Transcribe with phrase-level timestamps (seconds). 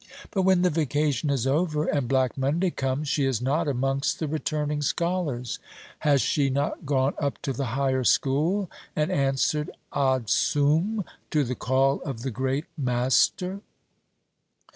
[0.31, 4.27] But when the vacation is over, and Black Monday comes, she is not amongst the
[4.27, 5.59] returning scholars.
[5.99, 12.01] Has she not gone up to the higher school, and answered Adsum to the call
[12.01, 13.61] of the Great Master?